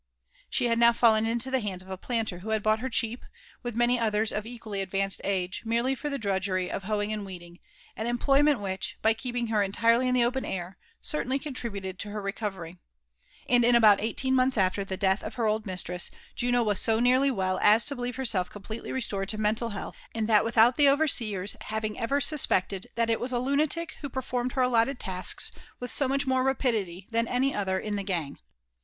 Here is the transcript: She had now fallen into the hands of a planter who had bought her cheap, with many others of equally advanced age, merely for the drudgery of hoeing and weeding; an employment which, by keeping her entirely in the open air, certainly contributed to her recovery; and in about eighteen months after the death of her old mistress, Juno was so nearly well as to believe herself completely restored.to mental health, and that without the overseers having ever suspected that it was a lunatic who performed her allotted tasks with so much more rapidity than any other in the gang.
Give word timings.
She 0.49 0.65
had 0.65 0.79
now 0.79 0.93
fallen 0.93 1.27
into 1.27 1.51
the 1.51 1.59
hands 1.59 1.83
of 1.83 1.89
a 1.91 1.95
planter 1.95 2.39
who 2.39 2.49
had 2.49 2.63
bought 2.63 2.79
her 2.79 2.89
cheap, 2.89 3.23
with 3.61 3.75
many 3.75 3.99
others 3.99 4.33
of 4.33 4.47
equally 4.47 4.81
advanced 4.81 5.21
age, 5.23 5.61
merely 5.63 5.93
for 5.93 6.09
the 6.09 6.17
drudgery 6.17 6.71
of 6.71 6.85
hoeing 6.85 7.13
and 7.13 7.23
weeding; 7.23 7.59
an 7.95 8.07
employment 8.07 8.61
which, 8.61 8.97
by 9.03 9.13
keeping 9.13 9.45
her 9.49 9.61
entirely 9.61 10.07
in 10.07 10.15
the 10.15 10.23
open 10.23 10.43
air, 10.43 10.79
certainly 11.01 11.37
contributed 11.37 11.99
to 11.99 12.09
her 12.09 12.19
recovery; 12.19 12.79
and 13.47 13.63
in 13.63 13.75
about 13.75 14.01
eighteen 14.01 14.33
months 14.33 14.57
after 14.57 14.83
the 14.83 14.97
death 14.97 15.21
of 15.21 15.35
her 15.35 15.45
old 15.45 15.67
mistress, 15.67 16.09
Juno 16.35 16.63
was 16.63 16.79
so 16.79 16.99
nearly 16.99 17.29
well 17.29 17.59
as 17.61 17.85
to 17.85 17.95
believe 17.95 18.15
herself 18.15 18.49
completely 18.49 18.91
restored.to 18.91 19.37
mental 19.37 19.69
health, 19.69 19.95
and 20.15 20.27
that 20.27 20.43
without 20.43 20.77
the 20.77 20.89
overseers 20.89 21.55
having 21.65 21.99
ever 21.99 22.19
suspected 22.19 22.87
that 22.95 23.11
it 23.11 23.19
was 23.19 23.31
a 23.31 23.37
lunatic 23.37 23.97
who 24.01 24.09
performed 24.09 24.53
her 24.53 24.63
allotted 24.63 24.97
tasks 24.99 25.51
with 25.79 25.91
so 25.91 26.07
much 26.07 26.25
more 26.25 26.41
rapidity 26.43 27.07
than 27.11 27.27
any 27.27 27.53
other 27.53 27.77
in 27.79 27.97
the 27.97 28.01
gang. 28.03 28.39